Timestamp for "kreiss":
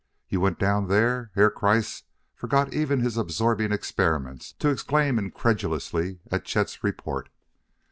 1.51-2.05